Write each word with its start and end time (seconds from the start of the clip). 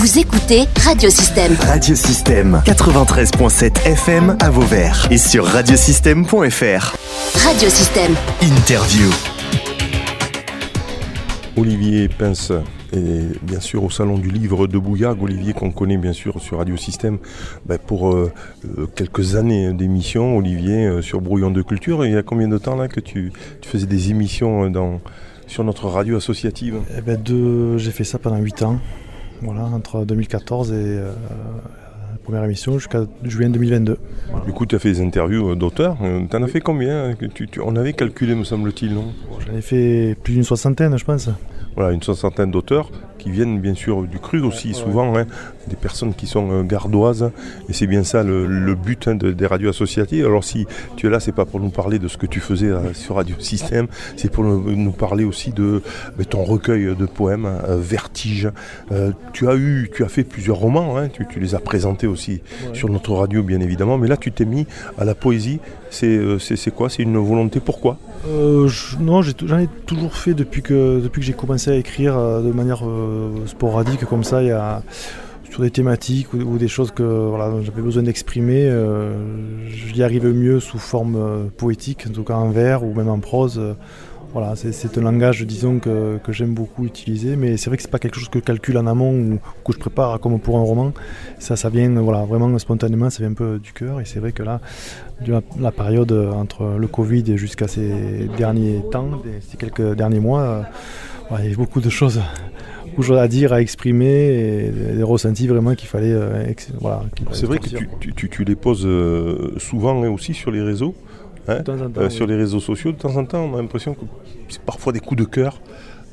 Vous 0.00 0.18
écoutez 0.18 0.62
Radiosystème. 0.82 1.54
Radiosystème 1.60 2.62
93.7 2.64 3.86
FM 3.86 4.34
à 4.40 4.48
Vauvert 4.48 5.06
et 5.10 5.18
sur 5.18 5.44
radiosystème.fr. 5.44 6.96
Radiosystème. 7.44 8.14
Interview. 8.40 9.10
Olivier 11.58 12.08
Pince 12.08 12.50
est 12.94 13.44
bien 13.44 13.60
sûr 13.60 13.84
au 13.84 13.90
Salon 13.90 14.16
du 14.16 14.30
Livre 14.30 14.66
de 14.66 14.78
Bouillargues. 14.78 15.22
Olivier 15.22 15.52
qu'on 15.52 15.70
connaît 15.70 15.98
bien 15.98 16.14
sûr 16.14 16.40
sur 16.40 16.56
Radio 16.56 16.78
Système 16.78 17.18
ben, 17.66 17.76
pour 17.76 18.14
euh, 18.14 18.32
euh, 18.78 18.86
quelques 18.96 19.36
années 19.36 19.74
d'émissions. 19.74 20.38
Olivier 20.38 20.86
euh, 20.86 21.02
sur 21.02 21.20
Brouillon 21.20 21.50
de 21.50 21.60
Culture. 21.60 22.06
il 22.06 22.12
y 22.12 22.16
a 22.16 22.22
combien 22.22 22.48
de 22.48 22.56
temps 22.56 22.76
là 22.76 22.88
que 22.88 23.00
tu, 23.00 23.34
tu 23.60 23.68
faisais 23.68 23.86
des 23.86 24.08
émissions 24.08 24.70
dans, 24.70 25.02
sur 25.46 25.62
notre 25.62 25.88
radio 25.88 26.16
associative? 26.16 26.76
Eh 26.96 27.02
ben, 27.02 27.22
de, 27.22 27.76
J'ai 27.76 27.90
fait 27.90 28.04
ça 28.04 28.18
pendant 28.18 28.38
8 28.38 28.62
ans. 28.62 28.80
Voilà, 29.42 29.62
entre 29.62 30.04
2014 30.04 30.72
et 30.72 30.96
la 30.96 32.18
première 32.22 32.44
émission 32.44 32.74
jusqu'à 32.74 33.04
juin 33.24 33.48
2022. 33.48 33.96
Du 34.46 34.52
coup, 34.52 34.66
tu 34.66 34.76
as 34.76 34.78
fait 34.78 34.92
des 34.92 35.00
interviews 35.00 35.54
d'auteurs. 35.54 35.96
Tu 36.30 36.36
en 36.36 36.42
as 36.42 36.46
fait 36.46 36.60
combien 36.60 37.14
tu, 37.34 37.48
On 37.62 37.76
avait 37.76 37.92
calculé, 37.94 38.34
me 38.34 38.44
semble-t-il, 38.44 38.94
non? 38.94 39.06
J'en 39.46 39.56
ai 39.56 39.62
fait 39.62 40.16
plus 40.22 40.34
d'une 40.34 40.44
soixantaine, 40.44 40.96
je 40.98 41.04
pense. 41.04 41.28
Voilà, 41.74 41.92
une 41.92 42.02
soixantaine 42.02 42.50
d'auteurs 42.50 42.90
qui 43.20 43.30
viennent 43.30 43.60
bien 43.60 43.74
sûr 43.74 44.02
du 44.02 44.18
cru 44.18 44.40
aussi, 44.40 44.74
souvent, 44.74 45.16
hein, 45.16 45.26
des 45.68 45.76
personnes 45.76 46.14
qui 46.14 46.26
sont 46.26 46.50
euh, 46.50 46.62
gardoises, 46.62 47.30
et 47.68 47.72
c'est 47.72 47.86
bien 47.86 48.02
ça 48.02 48.22
le, 48.22 48.74
but 48.74 49.08
hein, 49.08 49.14
des 49.14 49.46
radios 49.46 49.70
associatives. 49.70 50.24
Alors 50.24 50.44
si 50.44 50.66
tu 50.96 51.06
es 51.06 51.10
là, 51.10 51.20
c'est 51.20 51.32
pas 51.32 51.44
pour 51.44 51.60
nous 51.60 51.70
parler 51.70 51.98
de 51.98 52.08
ce 52.08 52.16
que 52.16 52.26
tu 52.26 52.40
faisais 52.40 52.68
euh, 52.68 52.94
sur 52.94 53.16
Radio 53.16 53.36
Système, 53.38 53.86
c'est 54.16 54.30
pour 54.30 54.44
nous, 54.44 54.92
parler 54.92 55.24
aussi 55.24 55.52
de, 55.52 55.82
ton 56.28 56.42
recueil 56.42 56.96
de 56.96 57.06
poèmes, 57.06 57.46
euh, 57.46 57.78
Vertige. 57.80 58.48
tu 59.32 59.48
as 59.48 59.54
eu, 59.54 59.90
tu 59.94 60.04
as 60.04 60.08
fait 60.08 60.24
plusieurs 60.24 60.56
romans, 60.56 60.96
hein, 60.96 61.08
tu, 61.08 61.26
les 61.38 61.54
as 61.54 61.60
présentés 61.60 62.06
aussi 62.06 62.40
sur 62.72 62.88
notre 62.88 63.12
radio 63.12 63.42
bien 63.42 63.60
évidemment, 63.60 63.98
mais 63.98 64.08
là 64.08 64.16
tu 64.16 64.32
t'es 64.32 64.44
mis 64.44 64.66
à 64.98 65.04
la 65.04 65.14
poésie. 65.14 65.60
C'est 65.90 66.70
quoi? 66.74 66.88
C'est 66.88 67.02
une 67.02 67.18
volonté. 67.18 67.58
Pourquoi? 67.58 67.98
Non, 69.00 69.22
j'en 69.22 69.58
ai, 69.58 69.68
toujours 69.86 70.14
fait 70.14 70.34
depuis 70.34 70.62
que, 70.62 71.00
depuis 71.00 71.20
que 71.20 71.26
j'ai 71.26 71.32
commencé 71.32 71.70
à 71.70 71.74
écrire 71.74 72.16
de 72.16 72.52
manière 72.52 72.84
sporadique 73.46 74.04
comme 74.04 74.24
ça. 74.24 74.42
Il 74.42 74.48
y 74.48 74.52
a 74.52 74.82
sur 75.50 75.62
des 75.62 75.70
thématiques 75.70 76.32
ou, 76.32 76.58
des 76.58 76.68
choses 76.68 76.92
que 76.92 77.02
voilà, 77.02 77.52
j'avais 77.62 77.82
besoin 77.82 78.02
d'exprimer, 78.02 78.66
euh, 78.66 79.68
j'y 79.68 80.02
arrive 80.02 80.26
mieux 80.26 80.60
sous 80.60 80.78
forme 80.78 81.16
euh, 81.16 81.44
poétique, 81.56 82.06
en 82.08 82.12
tout 82.12 82.24
cas 82.24 82.34
en 82.34 82.50
vers 82.50 82.84
ou 82.84 82.94
même 82.94 83.08
en 83.08 83.18
prose. 83.18 83.60
voilà, 84.32 84.54
c'est 84.54 84.96
un 84.96 85.00
langage, 85.00 85.44
disons, 85.44 85.80
que, 85.80 86.20
j'aime 86.28 86.54
beaucoup 86.54 86.84
utiliser, 86.84 87.34
mais 87.34 87.56
c'est 87.56 87.68
vrai 87.68 87.76
que 87.76 87.82
c'est 87.82 87.90
pas 87.90 87.98
quelque 87.98 88.16
chose 88.16 88.28
que 88.28 88.38
je 88.38 88.44
calcule 88.44 88.78
en 88.78 88.86
amont 88.86 89.12
ou 89.12 89.40
que 89.64 89.72
je 89.72 89.78
prépare 89.78 90.20
comme 90.20 90.38
pour 90.38 90.56
un 90.56 90.62
roman. 90.62 90.92
Ça, 91.40 91.56
ça 91.56 91.68
vient 91.68 91.90
voilà, 92.00 92.24
vraiment 92.24 92.56
spontanément, 92.58 93.10
ça 93.10 93.18
vient 93.18 93.32
un 93.32 93.34
peu 93.34 93.58
du 93.58 93.72
cœur, 93.72 94.00
et 94.00 94.04
c'est 94.04 94.20
vrai 94.20 94.30
que 94.30 94.44
là, 94.44 94.60
la, 95.58 95.72
période 95.72 96.12
entre 96.12 96.76
le 96.78 96.86
Covid 96.86 97.24
et 97.26 97.36
jusqu'à 97.36 97.66
ces 97.66 98.28
derniers 98.38 98.82
temps, 98.92 99.20
ces 99.50 99.56
quelques 99.56 99.96
derniers 99.96 100.20
mois, 100.20 100.64
il 101.38 101.50
y 101.50 101.52
a 101.52 101.56
beaucoup 101.56 101.80
de 101.80 101.90
choses 101.90 102.20
beaucoup 102.90 103.02
de 103.02 103.06
choses 103.06 103.18
à 103.18 103.28
dire, 103.28 103.52
à 103.52 103.60
exprimer 103.60 104.06
et 104.06 104.70
des 104.70 105.02
ressentis 105.02 105.46
vraiment 105.46 105.74
qu'il 105.74 105.88
fallait. 105.88 106.12
Euh, 106.12 106.52
voilà, 106.80 107.02
c'est 107.32 107.46
vrai 107.46 107.58
que 107.58 107.66
tu, 107.68 108.44
les 108.44 108.56
poses 108.56 108.86
euh, 108.86 109.54
souvent 109.58 110.02
hein, 110.02 110.08
aussi 110.08 110.34
sur 110.34 110.50
les 110.50 110.62
réseaux. 110.62 110.94
Hein, 111.48 111.62
euh, 111.96 112.10
sur 112.10 112.26
les 112.26 112.36
réseaux 112.36 112.60
sociaux, 112.60 112.92
de 112.92 112.98
temps 112.98 113.16
en 113.16 113.24
temps, 113.24 113.42
on 113.44 113.56
a 113.56 113.62
l'impression 113.62 113.94
que 113.94 114.04
c'est 114.48 114.60
parfois 114.60 114.92
des 114.92 115.00
coups 115.00 115.20
de 115.20 115.26
cœur 115.26 115.60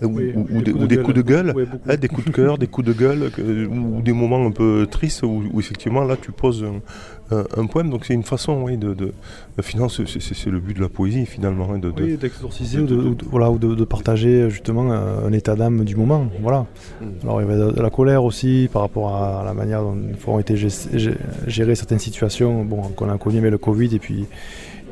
ou, 0.01 0.19
des, 0.87 0.97
coups 0.97 1.15
de 1.15 1.21
gueule, 1.21 1.53
hein, 1.87 1.95
des 1.95 2.07
coups 2.07 2.27
de 2.27 2.31
cœur, 2.31 2.57
des 2.57 2.67
coups 2.67 2.87
de 2.87 2.93
gueule, 2.93 3.31
ou 3.69 4.01
des 4.01 4.13
moments 4.13 4.45
un 4.45 4.51
peu 4.51 4.87
tristes 4.89 5.23
où, 5.23 5.59
effectivement 5.59 6.03
là 6.03 6.15
tu 6.21 6.31
poses 6.31 6.65
un, 7.31 7.65
poème. 7.65 7.89
Donc 7.89 8.05
c'est 8.05 8.13
une 8.13 8.23
façon, 8.23 8.61
oui, 8.63 8.77
de, 8.77 8.93
de, 8.93 9.11
c'est 9.61 10.49
le 10.49 10.59
but 10.59 10.75
de 10.75 10.81
la 10.81 10.89
poésie 10.89 11.25
finalement, 11.25 11.69
hein, 11.73 11.79
de, 11.79 11.91
d'exorciser 12.15 12.79
ou, 12.79 12.85
de, 12.85 13.15
voilà, 13.25 13.49
ou 13.49 13.57
de, 13.57 13.85
partager 13.85 14.49
justement 14.49 14.91
un 14.91 15.31
état 15.31 15.55
d'âme 15.55 15.83
du 15.83 15.95
moment, 15.95 16.27
voilà. 16.41 16.65
Mm. 17.01 17.05
Alors 17.23 17.41
il 17.41 17.47
y 17.47 17.51
avait 17.51 17.73
de 17.73 17.81
la 17.81 17.89
colère 17.89 18.23
aussi 18.23 18.69
par 18.71 18.83
rapport 18.83 19.15
à 19.15 19.43
la 19.45 19.53
manière 19.53 19.81
dont 19.81 19.97
ont 20.27 20.39
été 20.39 20.55
gérées 20.55 21.75
certaines 21.75 21.99
situations, 21.99 22.63
bon 22.63 22.81
qu'on 22.95 23.09
a 23.09 23.17
connu 23.17 23.39
avec 23.39 23.51
le 23.51 23.57
Covid 23.57 23.95
et 23.95 23.99
puis 23.99 24.27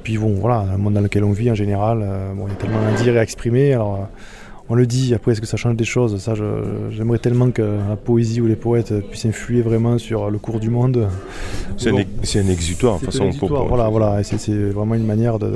puis 0.06 0.20
bon 0.20 0.36
voilà, 0.36 0.66
le 0.72 0.78
monde 0.78 0.94
dans 0.94 1.02
lequel 1.02 1.24
on 1.24 1.32
vit 1.32 1.50
en 1.50 1.56
général, 1.56 2.02
euh, 2.04 2.32
bon, 2.34 2.46
il 2.48 2.52
y 2.52 2.54
a 2.54 2.56
tellement 2.58 2.86
à 2.88 2.92
dire 2.92 3.16
et 3.16 3.20
à 3.20 3.24
exprimer. 3.24 3.74
Alors, 3.74 4.08
on 4.70 4.76
le 4.76 4.88
dit, 4.88 5.14
après 5.14 5.32
est-ce 5.32 5.42
que 5.42 5.48
ça 5.48 5.58
change 5.58 5.76
des 5.76 5.86
choses? 5.86 6.18
Ça, 6.20 6.34
j'aimerais 6.90 7.20
tellement 7.20 7.52
que 7.52 7.62
la 7.62 7.96
poésie 7.96 8.42
ou 8.42 8.48
les 8.48 8.56
poètes 8.56 8.94
puissent 9.10 9.26
influer 9.26 9.62
vraiment 9.62 9.98
sur 9.98 10.30
le 10.32 10.38
cours 10.40 10.60
du 10.60 10.70
monde. 10.70 11.08
C'est 11.78 11.90
un, 11.92 12.48
exutoire, 12.48 13.00
de 13.00 13.06
façon. 13.06 13.26
Exutoire, 13.26 13.66
voilà, 13.66 13.90
voilà, 13.90 14.24
c'est 14.24 14.70
vraiment 14.70 14.96
une 14.96 15.06
manière 15.06 15.38
de, 15.38 15.54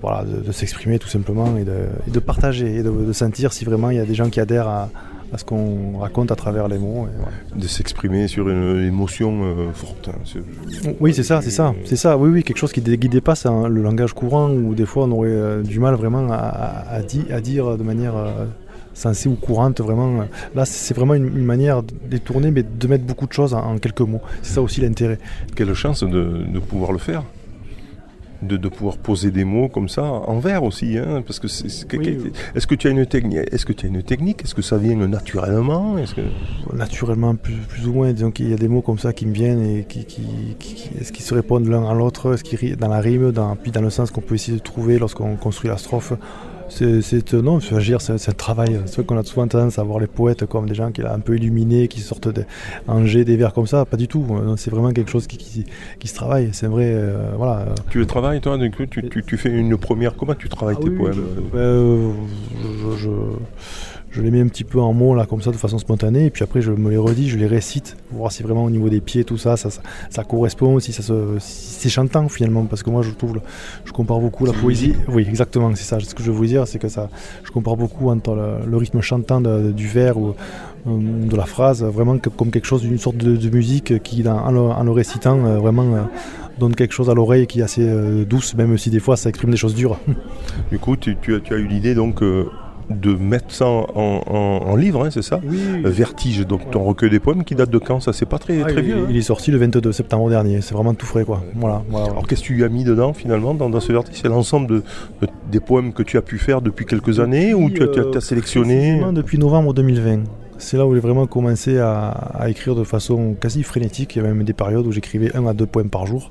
voilà, 0.00 0.24
de, 0.24 0.52
s'exprimer 0.52 0.98
tout 0.98 1.08
simplement 1.08 1.56
et 1.56 1.64
de, 1.64 2.18
partager 2.20 2.76
et 2.76 2.82
de, 2.82 3.12
sentir 3.12 3.52
si 3.52 3.64
vraiment 3.64 3.90
il 3.90 3.96
y 3.96 4.00
a 4.00 4.04
des 4.04 4.14
gens 4.14 4.30
qui 4.30 4.40
adhèrent 4.40 4.68
à, 4.68 4.90
à 5.32 5.38
ce 5.38 5.44
qu'on 5.44 5.98
raconte 5.98 6.32
à 6.32 6.36
travers 6.36 6.68
les 6.68 6.78
mots. 6.78 7.06
De 7.54 7.66
s'exprimer 7.66 8.28
sur 8.28 8.48
une 8.48 8.84
émotion 8.84 9.44
euh, 9.44 9.72
forte. 9.72 10.08
Hein, 10.08 10.92
oui, 11.00 11.14
c'est 11.14 11.22
ça, 11.22 11.40
c'est 11.42 11.50
ça, 11.50 11.74
c'est 11.84 11.96
ça. 11.96 12.16
Oui, 12.16 12.30
oui, 12.30 12.42
quelque 12.42 12.58
chose 12.58 12.72
qui, 12.72 12.80
dépasse 12.80 13.46
hein, 13.46 13.68
le 13.68 13.82
langage 13.82 14.12
courant 14.12 14.50
où 14.50 14.74
des 14.74 14.86
fois 14.86 15.04
on 15.04 15.12
aurait 15.12 15.28
euh, 15.30 15.62
du 15.62 15.78
mal 15.78 15.94
vraiment 15.94 16.28
à, 16.30 16.84
à, 16.90 17.40
dire 17.40 17.76
de 17.76 17.82
manière 17.82 18.16
euh, 18.16 18.46
sensée 18.94 19.28
ou 19.28 19.34
courante. 19.34 19.80
Vraiment, 19.80 20.24
là, 20.54 20.64
c'est 20.64 20.94
vraiment 20.94 21.14
une, 21.14 21.44
manière 21.44 21.82
de 21.82 21.92
détourner, 22.08 22.50
mais 22.50 22.62
de 22.62 22.86
mettre 22.86 23.04
beaucoup 23.04 23.26
de 23.26 23.32
choses 23.32 23.54
en, 23.54 23.78
quelques 23.78 24.00
mots. 24.00 24.22
C'est 24.42 24.54
ça 24.54 24.62
aussi 24.62 24.80
l'intérêt. 24.80 25.18
Quelle 25.54 25.72
chance 25.74 26.02
de 26.02 26.58
pouvoir 26.58 26.92
le 26.92 26.98
faire 26.98 27.22
de, 28.42 28.68
pouvoir 28.68 28.96
poser 28.96 29.30
des 29.30 29.44
mots 29.44 29.68
comme 29.68 29.88
ça 29.88 30.04
en 30.04 30.38
vers 30.38 30.62
aussi, 30.64 30.98
hein, 30.98 31.22
parce 31.26 31.38
que 31.38 31.46
est-ce 31.46 32.66
que 32.66 32.74
tu 32.74 32.88
as 32.88 32.90
une 32.90 33.06
technique 33.06 33.38
Est-ce 33.50 33.66
que 33.66 33.72
tu 33.72 33.86
as 33.86 33.88
une 33.88 34.02
technique? 34.02 34.42
Est-ce 34.44 34.54
que 34.54 34.62
ça 34.62 34.78
vient 34.78 34.96
naturellement? 34.96 35.98
Est-ce 35.98 36.14
que 36.14 36.22
naturellement 36.72 37.34
plus, 37.34 37.86
ou 37.86 37.92
moins. 37.92 38.12
Disons 38.12 38.30
qu'il 38.30 38.50
y 38.50 38.52
a 38.52 38.56
des 38.56 38.68
mots 38.68 38.82
comme 38.82 38.98
ça 38.98 39.12
qui 39.12 39.26
me 39.26 39.32
viennent 39.32 39.62
et 39.62 39.84
qui, 39.84 40.06
est-ce 41.00 41.12
qu'ils 41.12 41.24
se 41.24 41.34
répondent 41.34 41.68
l'un 41.68 41.88
à 41.88 41.94
l'autre? 41.94 42.34
Est-ce 42.34 42.44
qu'ils 42.44 42.76
dans 42.76 42.88
la 42.88 43.00
rime, 43.00 43.32
dans, 43.32 43.56
puis 43.56 43.70
dans 43.72 43.82
le 43.82 43.90
sens 43.90 44.10
qu'on 44.10 44.20
peut 44.20 44.34
essayer 44.34 44.56
de 44.56 44.62
trouver 44.62 44.98
lorsqu'on 44.98 45.36
construit 45.36 45.70
la 45.70 45.76
strophe? 45.76 46.12
C'est 46.70 47.32
non, 47.34 47.58
agir, 47.72 48.00
c'est 48.00 48.12
un 48.12 48.32
travail. 48.32 48.80
C'est 48.86 48.96
vrai 48.96 49.04
qu'on 49.04 49.18
a 49.18 49.24
souvent 49.24 49.46
tendance 49.46 49.78
à 49.78 49.82
voir 49.82 49.98
les 49.98 50.06
poètes 50.06 50.46
comme 50.46 50.68
des 50.68 50.74
gens 50.74 50.90
qui 50.90 51.02
sont 51.02 51.08
un 51.08 51.18
peu 51.18 51.36
illuminés, 51.36 51.88
qui 51.88 52.00
sortent 52.00 52.28
de, 52.28 52.44
des 53.24 53.36
vers 53.36 53.52
comme 53.52 53.66
ça. 53.66 53.84
Pas 53.84 53.96
du 53.96 54.08
tout. 54.08 54.24
C'est 54.56 54.70
vraiment 54.70 54.92
quelque 54.92 55.10
chose 55.10 55.26
qui, 55.26 55.64
se 56.04 56.14
travaille. 56.14 56.50
C'est 56.52 56.66
vrai, 56.66 56.92
euh, 56.94 57.32
voilà. 57.36 57.66
Tu 57.90 57.98
le 57.98 58.06
travailles, 58.06 58.40
toi 58.40 58.58
tu, 58.90 59.36
fais 59.36 59.50
une 59.50 59.76
première. 59.76 60.16
Comment 60.16 60.34
tu 60.34 60.48
travailles 60.48 60.76
ah 60.78 60.84
tes 60.84 60.90
poèmes? 60.90 61.24
euh, 61.54 62.12
je, 62.96 62.96
je 62.96 63.10
les 64.18 64.30
mets 64.30 64.40
un 64.40 64.48
petit 64.48 64.64
peu 64.64 64.80
en 64.80 64.92
mots 64.92 65.14
là 65.14 65.24
comme 65.26 65.40
ça 65.40 65.50
de 65.50 65.56
façon 65.56 65.78
spontanée 65.78 66.26
et 66.26 66.30
puis 66.30 66.42
après 66.42 66.60
je 66.60 66.72
me 66.72 66.90
les 66.90 66.96
redis, 66.96 67.28
je 67.28 67.38
les 67.38 67.46
récite 67.46 67.96
pour 68.08 68.18
voir 68.18 68.32
si 68.32 68.42
vraiment 68.42 68.64
au 68.64 68.70
niveau 68.70 68.88
des 68.88 69.00
pieds 69.00 69.24
tout 69.24 69.38
ça 69.38 69.56
ça, 69.56 69.68
ça, 70.10 70.24
correspond, 70.24 70.80
si 70.80 70.92
ça 70.92 71.02
se, 71.02 71.36
c'est 71.38 71.88
chantant 71.88 72.28
finalement 72.28 72.64
parce 72.64 72.82
que 72.82 72.90
moi 72.90 73.02
je 73.02 73.10
trouve 73.12 73.40
je 73.84 73.92
compare 73.92 74.18
beaucoup 74.18 74.44
la 74.46 74.52
poésie. 74.52 74.94
Oui 75.08 75.24
exactement 75.28 75.70
c'est 75.74 75.84
ça. 75.84 76.00
Ce 76.00 76.14
que 76.14 76.22
je 76.22 76.30
veux 76.30 76.36
vous 76.36 76.46
dire 76.46 76.66
c'est 76.66 76.78
que 76.78 76.88
ça 76.88 77.08
je 77.44 77.50
compare 77.52 77.76
beaucoup 77.76 78.10
entre 78.10 78.34
le, 78.66 78.76
rythme 78.76 79.00
chantant 79.00 79.40
du 79.40 79.86
vers 79.86 80.18
ou 80.18 80.34
euh, 80.86 81.26
de 81.28 81.36
la 81.36 81.44
phrase 81.44 81.84
vraiment 81.84 82.18
comme 82.18 82.50
quelque 82.50 82.66
chose 82.66 82.82
d'une 82.82 82.98
sorte 82.98 83.16
de, 83.16 83.50
musique 83.50 84.02
qui 84.02 84.26
en, 84.28 84.50
le, 84.50 84.90
récitant 84.90 85.44
euh, 85.44 85.58
vraiment 85.58 85.94
euh, 85.94 86.02
donne 86.58 86.74
quelque 86.74 86.92
chose 86.92 87.10
à 87.10 87.14
l'oreille 87.14 87.46
qui 87.46 87.60
est 87.60 87.62
assez 87.62 88.24
douce 88.24 88.54
même 88.54 88.76
si 88.76 88.90
des 88.90 89.00
fois 89.00 89.16
ça 89.16 89.28
exprime 89.28 89.50
des 89.50 89.56
choses 89.56 89.74
dures. 89.74 89.98
Du 90.70 90.78
coup 90.78 90.96
tu, 90.96 91.16
tu, 91.20 91.36
as, 91.36 91.40
tu 91.40 91.54
as 91.54 91.58
eu 91.58 91.66
l'idée 91.66 91.94
donc 91.94 92.22
de 92.90 93.14
mettre 93.14 93.52
ça 93.52 93.66
en, 93.66 94.76
livre, 94.76 95.04
hein, 95.04 95.10
c'est 95.10 95.22
ça 95.22 95.40
oui. 95.44 95.58
Vertige, 95.84 96.46
donc 96.46 96.70
ton 96.70 96.84
recueil 96.84 97.10
des 97.10 97.20
poèmes 97.20 97.44
qui 97.44 97.54
date 97.54 97.70
de 97.70 97.78
quand 97.78 98.00
Ça, 98.00 98.12
c'est 98.12 98.26
pas 98.26 98.38
très, 98.38 98.62
ah, 98.62 98.66
très 98.66 98.82
vieux. 98.82 99.06
Il, 99.08 99.16
hein. 99.16 99.18
est 99.18 99.22
sorti 99.22 99.50
le 99.50 99.58
22 99.58 99.92
septembre 99.92 100.28
dernier, 100.28 100.60
c'est 100.60 100.74
vraiment 100.74 100.94
tout 100.94 101.06
frais. 101.06 101.24
quoi. 101.24 101.42
Voilà, 101.54 101.82
Alors 101.92 102.26
qu'est-ce 102.26 102.42
que 102.42 102.46
tu 102.46 102.64
as 102.64 102.68
mis 102.68 102.84
dedans 102.84 103.12
finalement 103.12 103.54
dans, 103.54 103.80
ce 103.80 103.92
vertige 103.92 104.16
C'est 104.20 104.28
l'ensemble 104.28 104.82
des 105.50 105.60
poèmes 105.60 105.92
que 105.92 106.02
tu 106.02 106.16
as 106.16 106.22
pu 106.22 106.38
faire 106.38 106.60
depuis 106.60 106.86
quelques 106.86 107.20
années 107.20 107.54
ou 107.54 107.70
tu 107.70 107.82
as, 107.82 107.86
euh, 107.86 108.20
sélectionné? 108.20 109.00
Depuis 109.12 109.38
novembre 109.38 109.74
2020. 109.74 110.24
C'est 110.58 110.76
là 110.76 110.86
où 110.86 110.94
j'ai 110.94 111.00
vraiment 111.00 111.26
commencé 111.26 111.78
à, 111.78 112.08
à, 112.08 112.50
écrire 112.50 112.74
de 112.74 112.84
façon 112.84 113.34
quasi 113.40 113.62
frénétique. 113.62 114.14
Il 114.14 114.18
y 114.18 114.20
avait 114.20 114.34
même 114.34 114.44
des 114.44 114.52
périodes 114.52 114.86
où 114.86 114.92
j'écrivais 114.92 115.34
un 115.34 115.46
à 115.46 115.54
deux 115.54 115.66
poèmes 115.66 115.88
par 115.88 116.06
jour. 116.06 116.30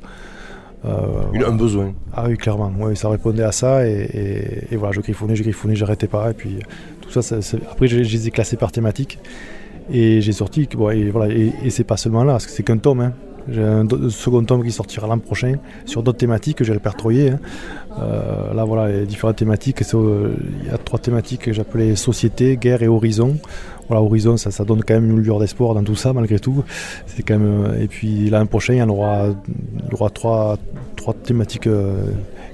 Euh, 0.85 1.45
un 1.45 1.55
besoin. 1.55 1.93
Ah 2.13 2.25
oui, 2.27 2.37
clairement. 2.37 2.71
Ouais, 2.79 2.95
ça 2.95 3.09
répondait 3.09 3.43
à 3.43 3.51
ça. 3.51 3.85
Et, 3.85 4.67
voilà, 4.71 4.93
je 4.93 5.01
griffonnais, 5.01 5.35
je 5.35 5.43
griffonnais, 5.43 5.75
j'arrêtais 5.75 6.07
pas. 6.07 6.31
Et 6.31 6.33
puis 6.33 6.59
tout 7.01 7.09
ça, 7.21 7.37
après, 7.71 7.87
je, 7.87 7.97
les 7.97 8.27
ai 8.27 8.31
classés 8.31 8.57
par 8.57 8.71
thématique. 8.71 9.19
Et 9.91 10.21
j'ai 10.21 10.31
sorti, 10.33 10.69
et, 10.71 11.09
voilà, 11.09 11.33
et, 11.33 11.69
c'est 11.69 11.83
pas 11.83 11.97
seulement 11.97 12.23
là, 12.23 12.37
c'est 12.39 12.63
qu'un 12.63 12.77
tome. 12.77 13.01
Hein. 13.01 13.13
J'ai 13.51 13.63
un 13.63 13.87
second 14.09 14.43
tome 14.43 14.63
qui 14.63 14.71
sortira 14.71 15.07
l'an 15.07 15.19
prochain 15.19 15.55
sur 15.85 16.03
d'autres 16.03 16.17
thématiques 16.17 16.57
que 16.57 16.63
j'ai 16.63 16.73
répertoriées. 16.73 17.31
Hein. 17.31 17.39
Euh, 17.99 18.53
là, 18.53 18.63
voilà, 18.63 18.91
les 18.91 19.05
différentes 19.05 19.37
thématiques. 19.37 19.81
Il 19.91 20.67
y 20.67 20.73
a 20.73 20.77
trois 20.77 20.99
thématiques 20.99 21.41
que 21.41 21.53
j'appelais 21.53 21.95
société, 21.95 22.57
guerre 22.57 22.83
et 22.83 22.87
horizon. 22.87 23.37
Voilà, 23.87 24.03
horizon, 24.03 24.37
ça, 24.37 24.51
ça 24.51 24.65
donne 24.65 24.83
quand 24.83 24.93
même 24.93 25.09
une 25.09 25.19
lueur 25.19 25.39
d'espoir 25.39 25.73
dans 25.73 25.83
tout 25.83 25.95
ça, 25.95 26.13
malgré 26.13 26.39
tout. 26.39 26.63
C'est 27.07 27.23
quand 27.23 27.39
même. 27.39 27.65
Euh, 27.65 27.81
et 27.81 27.87
puis 27.87 28.29
l'an 28.29 28.45
prochain, 28.45 28.73
il 28.73 28.79
y 28.79 28.81
en 28.81 28.89
aura, 28.89 29.27
il 29.27 29.91
y 29.91 29.93
aura 29.93 30.09
trois, 30.09 30.57
trois 30.95 31.13
thématiques 31.13 31.67
euh, 31.67 32.03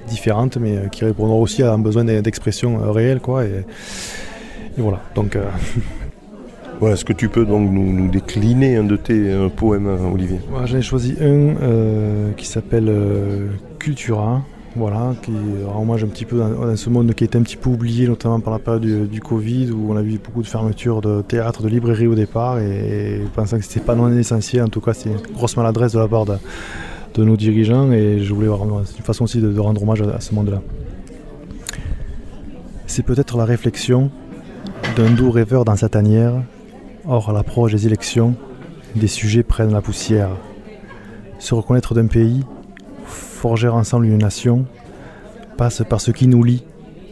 différentes, 0.08 0.56
mais 0.56 0.88
qui 0.90 1.04
répondront 1.04 1.42
aussi 1.42 1.62
à 1.62 1.72
un 1.72 1.78
besoin 1.78 2.04
d'expression 2.04 2.90
réelle, 2.92 3.20
quoi. 3.20 3.44
Et, 3.44 3.64
voilà. 4.78 5.00
Donc. 5.14 5.36
Est-ce 6.82 7.04
que 7.04 7.12
tu 7.12 7.28
peux 7.28 7.44
donc 7.44 7.70
nous, 7.70 8.08
décliner 8.08 8.76
un 8.76 8.84
de 8.84 8.96
tes 8.96 9.48
poèmes, 9.56 9.88
Olivier? 10.12 10.40
J'en 10.64 10.76
ai 10.76 10.82
choisi 10.82 11.16
un 11.20 12.32
qui 12.36 12.46
s'appelle 12.46 12.92
Cultura. 13.78 14.42
Voilà, 14.78 15.14
qui 15.22 15.32
rend 15.64 15.80
hommage 15.80 16.04
un 16.04 16.08
petit 16.08 16.26
peu 16.26 16.38
dans, 16.38 16.76
ce 16.76 16.90
monde 16.90 17.14
qui 17.14 17.24
était 17.24 17.38
un 17.38 17.42
petit 17.42 17.56
peu 17.56 17.70
oublié, 17.70 18.06
notamment 18.06 18.40
par 18.40 18.52
la 18.52 18.58
période 18.58 19.08
du, 19.08 19.20
Covid, 19.20 19.70
où 19.70 19.90
on 19.90 19.96
a 19.96 20.02
vu 20.02 20.18
beaucoup 20.22 20.42
de 20.42 20.46
fermetures 20.46 21.00
de 21.00 21.22
théâtre, 21.22 21.62
de 21.62 21.68
librairies 21.68 22.06
au 22.06 22.14
départ, 22.14 22.58
et, 22.58 23.22
pensant 23.34 23.56
que 23.56 23.64
c'était 23.64 23.80
pas 23.80 23.94
non 23.94 24.12
essentiel, 24.12 24.64
en 24.64 24.68
tout 24.68 24.82
cas 24.82 24.92
c'est 24.92 25.08
une 25.08 25.34
grosse 25.34 25.56
maladresse 25.56 25.92
de 25.92 25.98
la 25.98 26.08
part 26.08 26.26
de, 26.26 27.24
nos 27.24 27.38
dirigeants, 27.38 27.90
et 27.90 28.20
je 28.20 28.34
voulais 28.34 28.48
avoir 28.48 28.64
une 28.68 28.84
façon 29.02 29.24
aussi 29.24 29.40
de, 29.40 29.58
rendre 29.58 29.82
hommage 29.82 30.02
à, 30.02 30.20
ce 30.20 30.34
monde-là. 30.34 30.60
C'est 32.86 33.02
peut-être 33.02 33.38
la 33.38 33.46
réflexion 33.46 34.10
d'un 34.94 35.10
doux 35.10 35.30
rêveur 35.30 35.64
dans 35.64 35.76
sa 35.76 35.88
tanière, 35.88 36.34
or 37.06 37.30
à 37.30 37.32
l'approche 37.32 37.72
des 37.72 37.86
élections, 37.86 38.34
des 38.94 39.06
sujets 39.06 39.42
prennent 39.42 39.72
la 39.72 39.82
poussière. 39.82 40.30
Se 41.38 41.54
reconnaître 41.54 41.94
d'un 41.94 42.06
pays, 42.06 42.44
forger 43.04 43.68
ensemble 43.68 44.06
une 44.06 44.18
nation 44.18 44.66
passe 45.56 45.82
par 45.88 46.00
ce 46.00 46.10
qui 46.10 46.26
nous 46.26 46.42
lie, 46.42 46.64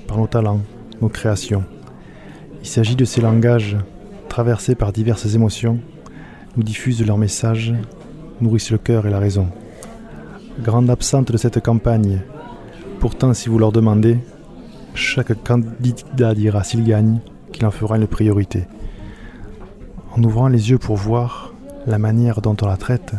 par 0.06 0.18
nos 0.18 0.26
talents, 0.26 0.60
nos 1.00 1.08
créations. 1.08 1.64
Il 2.60 2.66
s'agit 2.66 2.96
de 2.96 3.04
ces 3.04 3.20
langages 3.20 3.76
traversés 4.28 4.74
par 4.74 4.92
diverses 4.92 5.34
émotions, 5.34 5.78
nous 6.56 6.62
diffusent 6.62 7.06
leurs 7.06 7.18
messages, 7.18 7.74
nourrissent 8.40 8.70
le 8.70 8.78
cœur 8.78 9.06
et 9.06 9.10
la 9.10 9.18
raison. 9.18 9.48
Grande 10.62 10.90
absente 10.90 11.32
de 11.32 11.36
cette 11.36 11.62
campagne, 11.62 12.20
pourtant 13.00 13.34
si 13.34 13.48
vous 13.48 13.58
leur 13.58 13.72
demandez, 13.72 14.18
chaque 14.94 15.42
candidat 15.42 16.34
dira 16.34 16.64
s'il 16.64 16.84
gagne 16.84 17.18
qu'il 17.52 17.66
en 17.66 17.70
fera 17.70 17.96
une 17.96 18.06
priorité. 18.06 18.64
En 20.16 20.22
ouvrant 20.22 20.46
les 20.46 20.70
yeux 20.70 20.78
pour 20.78 20.94
voir 20.94 21.52
la 21.86 21.98
manière 21.98 22.40
dont 22.40 22.56
on 22.62 22.66
la 22.66 22.76
traite, 22.76 23.14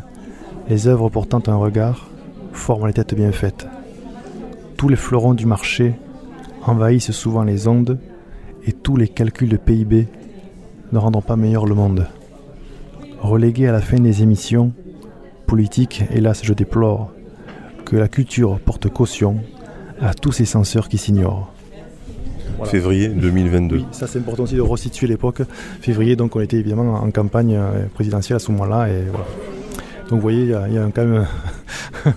les 0.69 0.87
œuvres 0.87 1.09
portant 1.09 1.43
un 1.47 1.55
regard, 1.55 2.07
forment 2.53 2.87
les 2.87 2.93
têtes 2.93 3.13
bien 3.13 3.33
faites. 3.33 3.67
Tous 4.77 4.87
les 4.87 4.95
fleurons 4.95 5.33
du 5.33 5.45
marché 5.45 5.95
envahissent 6.65 7.11
souvent 7.11 7.43
les 7.43 7.67
ondes 7.67 7.99
et 8.65 8.71
tous 8.71 8.95
les 8.95 9.09
calculs 9.09 9.49
de 9.49 9.57
PIB 9.57 10.07
ne 10.93 10.97
rendront 10.97 11.21
pas 11.21 11.35
meilleur 11.35 11.65
le 11.65 11.75
monde. 11.75 12.07
Relégué 13.19 13.67
à 13.67 13.73
la 13.73 13.81
fin 13.81 13.99
des 13.99 14.23
émissions, 14.23 14.71
politique, 15.47 16.05
hélas 16.11 16.41
je 16.43 16.53
déplore, 16.53 17.11
que 17.83 17.97
la 17.97 18.07
culture 18.07 18.57
porte 18.61 18.87
caution 18.89 19.41
à 19.99 20.13
tous 20.13 20.31
ces 20.31 20.45
censeurs 20.45 20.87
qui 20.87 20.97
s'ignorent. 20.97 21.54
Février 22.63 23.09
2022. 23.09 23.75
Oui, 23.75 23.85
ça 23.91 24.07
c'est 24.07 24.19
important 24.19 24.43
aussi 24.43 24.55
de 24.55 24.61
resituer 24.61 25.07
l'époque. 25.07 25.41
Février, 25.81 26.15
donc 26.15 26.35
on 26.35 26.41
était 26.41 26.57
évidemment 26.57 26.95
en 26.95 27.11
campagne 27.11 27.55
euh, 27.55 27.85
présidentielle 27.93 28.37
à 28.37 28.39
ce 28.39 28.51
moment-là. 28.51 28.89
Et 28.89 29.03
voilà. 29.11 29.25
Donc 30.09 30.17
vous 30.17 30.21
voyez, 30.21 30.43
il 30.43 30.73
y, 30.73 30.77
a, 30.77 30.87
quand 30.93 31.03
même 31.03 31.25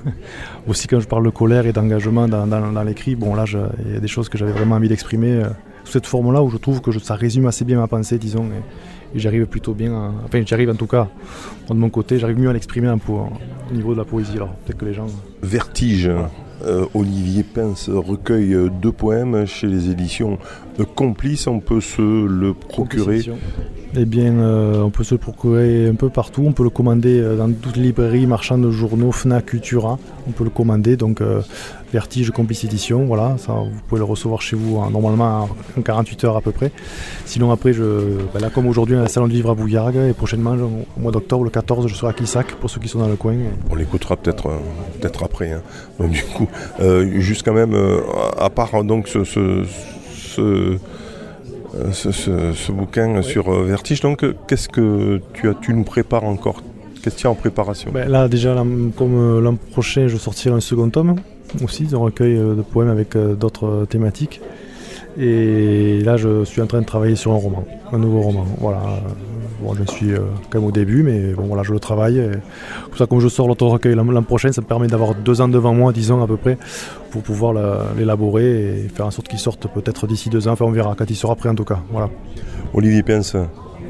aussi 0.68 0.86
quand 0.86 1.00
je 1.00 1.08
parle 1.08 1.24
de 1.24 1.30
colère 1.30 1.66
et 1.66 1.72
d'engagement 1.72 2.28
dans, 2.28 2.82
l'écrit, 2.82 3.16
bon 3.16 3.34
là 3.34 3.44
il 3.86 3.94
y 3.94 3.96
a 3.96 4.00
des 4.00 4.08
choses 4.08 4.28
que 4.28 4.36
j'avais 4.36 4.52
vraiment 4.52 4.76
envie 4.76 4.90
d'exprimer 4.90 5.36
euh, 5.36 5.48
sous 5.84 5.92
cette 5.92 6.06
forme-là 6.06 6.42
où 6.42 6.50
je 6.50 6.58
trouve 6.58 6.82
que 6.82 6.96
ça 6.98 7.14
résume 7.14 7.46
assez 7.46 7.64
bien 7.64 7.78
ma 7.78 7.86
pensée, 7.86 8.18
disons, 8.18 8.44
et, 8.44 9.18
j'arrive 9.18 9.46
plutôt 9.46 9.72
bien, 9.72 10.12
enfin 10.26 10.42
j'arrive 10.44 10.68
en 10.68 10.74
tout 10.74 10.86
cas 10.86 11.08
de 11.70 11.74
mon 11.74 11.88
côté, 11.88 12.18
j'arrive 12.18 12.38
mieux 12.38 12.50
à 12.50 12.52
l'exprimer 12.52 12.90
au 12.90 13.74
niveau 13.74 13.94
de 13.94 13.98
la 13.98 14.04
poésie. 14.04 14.36
Alors 14.36 14.50
peut-être 14.50 14.78
que 14.78 14.84
les 14.84 14.92
gens. 14.92 15.06
Vertige. 15.42 16.10
Euh, 16.64 16.86
Olivier 16.94 17.44
Pince 17.44 17.88
recueille 17.88 18.56
deux 18.82 18.92
poèmes 18.92 19.46
chez 19.46 19.66
les 19.66 19.90
éditions 19.90 20.38
Complices. 20.94 21.46
On 21.46 21.60
peut 21.60 21.80
se 21.80 22.02
le 22.02 22.54
procurer 22.54 23.22
eh 23.96 24.04
bien, 24.04 24.34
euh, 24.34 24.82
on 24.82 24.90
peut 24.90 25.02
se 25.02 25.14
le 25.14 25.18
procurer 25.18 25.88
un 25.88 25.94
peu 25.94 26.10
partout. 26.10 26.44
On 26.46 26.52
peut 26.52 26.62
le 26.62 26.70
commander 26.70 27.20
euh, 27.20 27.36
dans 27.36 27.50
toutes 27.50 27.76
les 27.76 27.84
librairies, 27.84 28.26
marchands 28.26 28.58
de 28.58 28.70
journaux, 28.70 29.12
Fnac, 29.12 29.46
Cultura. 29.46 29.98
On 30.26 30.32
peut 30.32 30.44
le 30.44 30.50
commander. 30.50 30.96
Donc, 30.96 31.20
euh, 31.20 31.40
Vertige 31.92 32.30
Complice 32.30 32.64
Édition. 32.64 33.06
Voilà, 33.06 33.36
ça, 33.38 33.52
vous 33.54 33.80
pouvez 33.88 33.98
le 33.98 34.04
recevoir 34.04 34.42
chez 34.42 34.56
vous 34.56 34.78
normalement 34.90 35.48
en 35.76 35.80
48 35.80 36.24
heures 36.24 36.36
à 36.36 36.42
peu 36.42 36.52
près. 36.52 36.70
Sinon, 37.24 37.50
après, 37.50 37.72
ben 37.72 38.40
là, 38.40 38.50
comme 38.50 38.66
aujourd'hui, 38.66 38.94
on 38.94 39.02
a 39.02 39.08
salon 39.08 39.26
de 39.26 39.32
livre 39.32 39.50
à 39.50 39.54
Bouillargues. 39.54 40.10
Et 40.10 40.12
prochainement, 40.12 40.54
au 40.54 41.00
mois 41.00 41.12
d'octobre, 41.12 41.44
le 41.44 41.50
14, 41.50 41.86
je 41.86 41.94
serai 41.94 42.10
à 42.10 42.12
Quissac 42.12 42.52
pour 42.56 42.68
ceux 42.68 42.80
qui 42.80 42.88
sont 42.88 42.98
dans 42.98 43.08
le 43.08 43.16
coin. 43.16 43.36
On 43.70 43.74
l'écoutera 43.74 44.16
peut-être 44.16 44.50
peut-être 45.00 45.24
après. 45.24 45.52
Hein. 45.52 45.62
Donc, 45.98 46.10
du 46.10 46.22
coup, 46.22 46.48
juste 47.20 47.42
quand 47.42 47.54
même, 47.54 47.74
à 48.36 48.50
part 48.50 48.84
donc 48.84 49.08
ce, 49.08 49.64
ce, 51.92 52.72
bouquin 52.72 53.22
sur 53.22 53.52
euh, 53.52 53.64
Vertige. 53.64 54.00
Donc, 54.00 54.24
euh, 54.24 54.34
qu'est-ce 54.46 54.68
que 54.68 55.20
tu, 55.34 55.48
as, 55.48 55.54
tu 55.54 55.74
nous 55.74 55.84
prépares 55.84 56.24
encore? 56.24 56.62
Qu'est-ce 57.02 57.16
qu'il 57.16 57.24
y 57.24 57.26
a 57.26 57.30
en 57.30 57.34
préparation? 57.34 57.90
Ben 57.92 58.08
Là, 58.08 58.28
déjà, 58.28 58.54
comme 58.96 59.40
l'an 59.40 59.56
prochain, 59.72 60.08
je 60.08 60.16
sortirai 60.16 60.54
un 60.54 60.60
second 60.60 60.90
tome 60.90 61.16
aussi, 61.62 61.86
un 61.92 61.98
recueil 61.98 62.36
de 62.36 62.62
poèmes 62.62 62.90
avec 62.90 63.16
d'autres 63.16 63.86
thématiques. 63.88 64.40
Et 65.18 66.00
là, 66.02 66.16
je 66.16 66.44
suis 66.44 66.62
en 66.62 66.66
train 66.66 66.80
de 66.80 66.86
travailler 66.86 67.16
sur 67.16 67.32
un 67.32 67.36
roman, 67.36 67.64
un 67.92 67.98
nouveau 67.98 68.20
roman. 68.20 68.46
Voilà. 68.58 68.80
Bon, 69.60 69.74
je 69.74 69.90
suis 69.90 70.12
euh, 70.12 70.20
quand 70.50 70.60
même 70.60 70.68
au 70.68 70.72
début, 70.72 71.02
mais 71.02 71.32
bon, 71.32 71.46
voilà, 71.46 71.64
je 71.64 71.72
le 71.72 71.80
travaille. 71.80 72.22
Pour 72.88 72.96
ça, 72.96 73.06
comme 73.06 73.18
je 73.18 73.26
sors 73.26 73.48
l'autre 73.48 73.66
recueil 73.66 73.96
l'an 73.96 74.22
prochain, 74.22 74.52
ça 74.52 74.60
me 74.60 74.66
permet 74.66 74.86
d'avoir 74.86 75.16
deux 75.16 75.40
ans 75.40 75.48
devant 75.48 75.74
moi, 75.74 75.92
disons 75.92 76.22
à 76.22 76.28
peu 76.28 76.36
près, 76.36 76.56
pour 77.10 77.22
pouvoir 77.22 77.54
l'élaborer 77.96 78.84
et 78.84 78.88
faire 78.88 79.06
en 79.06 79.10
sorte 79.10 79.26
qu'il 79.26 79.40
sorte 79.40 79.66
peut-être 79.66 80.06
d'ici 80.06 80.30
deux 80.30 80.46
ans. 80.46 80.52
Enfin, 80.52 80.64
on 80.64 80.70
verra 80.70 80.94
quand 80.96 81.10
il 81.10 81.16
sera 81.16 81.34
prêt 81.34 81.48
en 81.48 81.56
tout 81.56 81.64
cas. 81.64 81.80
Voilà. 81.90 82.08
Olivier 82.72 83.02
Pince, 83.02 83.36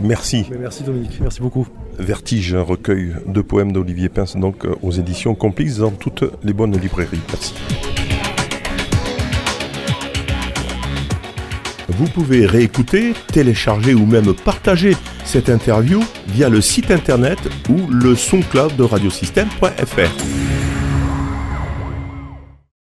merci. 0.01 0.47
merci 0.59 0.85
Dominique, 0.85 1.19
merci 1.21 1.43
beaucoup. 1.43 1.67
Vertige, 1.99 2.55
un 2.55 2.63
recueil 2.63 3.13
de 3.27 3.43
poèmes 3.43 3.73
d'Olivier 3.73 4.09
Pince, 4.09 4.37
donc 4.37 4.65
euh, 4.65 4.75
aux 4.83 4.93
éditions 4.93 5.35
Complices 5.35 5.79
dans 5.79 5.91
toutes 5.91 6.25
les 6.45 6.53
bonnes 6.53 6.77
librairies. 6.79 7.21
Merci. 7.29 7.55
Vous 11.89 12.07
pouvez 12.07 12.47
réécouter, 12.47 13.15
télécharger 13.33 13.95
ou 13.95 14.05
même 14.05 14.35
partager 14.35 14.95
cette 15.25 15.49
interview 15.49 16.03
via 16.29 16.49
le 16.49 16.61
site 16.61 16.91
internet 16.91 17.39
ou 17.69 17.87
le 17.91 18.15
soncloud 18.15 18.77
de 18.77 18.83
radiosystème.fr. 18.83 20.48